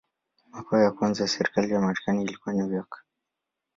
Makao 0.51 0.77
ya 0.79 0.91
kwanza 0.91 1.21
ya 1.23 1.27
serikali 1.27 1.73
ya 1.73 1.81
Marekani 1.81 2.23
ilikuwa 2.23 2.55
New 2.55 2.73
York. 2.73 3.05